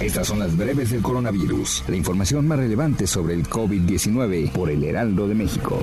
[0.00, 4.84] Estas son las breves del coronavirus, la información más relevante sobre el COVID-19 por el
[4.84, 5.78] Heraldo de México.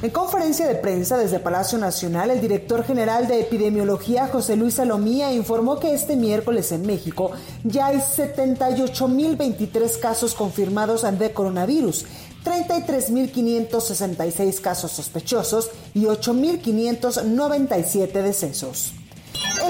[0.00, 5.34] En conferencia de prensa desde Palacio Nacional, el director general de epidemiología, José Luis Salomía,
[5.34, 12.06] informó que este miércoles en México ya hay 78.023 casos confirmados de coronavirus,
[12.46, 18.94] 33.566 casos sospechosos y 8.597 decesos.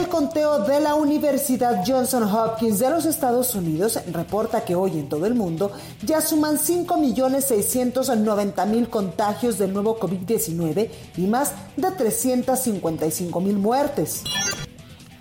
[0.02, 5.08] El conteo de la Universidad Johnson Hopkins de los Estados Unidos reporta que hoy en
[5.08, 5.70] todo el mundo
[6.04, 14.24] ya suman 5.690.000 contagios del nuevo COVID-19 y más de 355.000 muertes.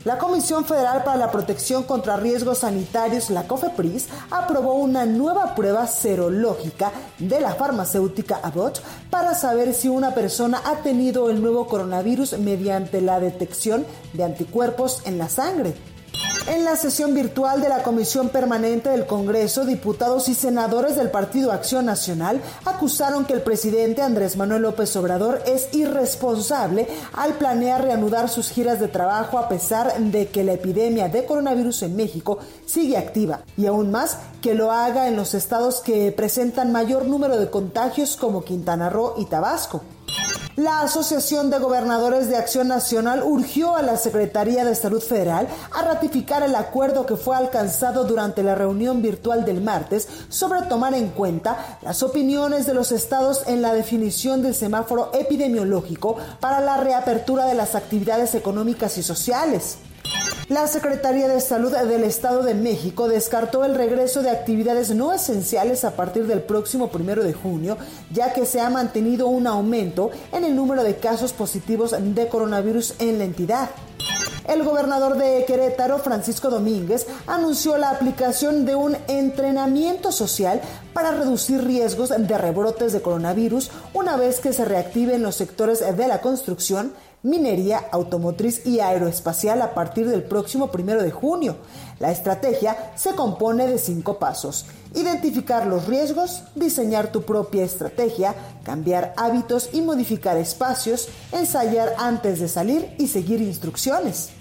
[0.04, 5.86] La Comisión Federal para la Protección contra Riesgos Sanitarios, la COFEPRIS, aprobó una nueva prueba
[5.86, 12.40] serológica de la farmacéutica Abbott para saber si una persona ha tenido el nuevo coronavirus
[12.40, 15.76] mediante la detección de anticuerpos en la sangre.
[16.48, 21.52] En la sesión virtual de la Comisión Permanente del Congreso, diputados y senadores del Partido
[21.52, 28.28] Acción Nacional acusaron que el presidente Andrés Manuel López Obrador es irresponsable al planear reanudar
[28.28, 32.98] sus giras de trabajo a pesar de que la epidemia de coronavirus en México sigue
[32.98, 37.52] activa y aún más que lo haga en los estados que presentan mayor número de
[37.52, 39.84] contagios como Quintana Roo y Tabasco.
[40.58, 45.82] La Asociación de Gobernadores de Acción Nacional urgió a la Secretaría de Salud Federal a
[45.82, 51.08] ratificar el acuerdo que fue alcanzado durante la reunión virtual del martes sobre tomar en
[51.12, 57.46] cuenta las opiniones de los estados en la definición del semáforo epidemiológico para la reapertura
[57.46, 59.78] de las actividades económicas y sociales.
[60.52, 65.86] La Secretaría de Salud del Estado de México descartó el regreso de actividades no esenciales
[65.86, 67.78] a partir del próximo primero de junio,
[68.12, 72.96] ya que se ha mantenido un aumento en el número de casos positivos de coronavirus
[73.00, 73.70] en la entidad.
[74.46, 80.60] El gobernador de Querétaro, Francisco Domínguez, anunció la aplicación de un entrenamiento social
[80.92, 86.08] para reducir riesgos de rebrotes de coronavirus una vez que se reactiven los sectores de
[86.10, 86.92] la construcción,
[87.24, 91.58] minería, automotriz y aeroespacial a partir del próximo primero de junio.
[92.00, 94.66] La estrategia se compone de cinco pasos.
[94.96, 102.48] Identificar los riesgos, diseñar tu propia estrategia, cambiar hábitos y modificar espacios, ensayar antes de
[102.48, 104.32] salir y seguir instrucciones.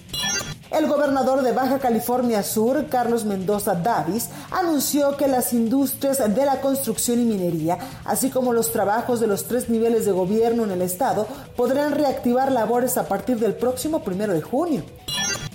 [0.71, 6.61] El gobernador de Baja California Sur, Carlos Mendoza Davis, anunció que las industrias de la
[6.61, 10.83] construcción y minería, así como los trabajos de los tres niveles de gobierno en el
[10.83, 11.27] estado,
[11.57, 14.85] podrán reactivar labores a partir del próximo primero de junio.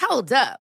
[0.09, 0.66] Hold up.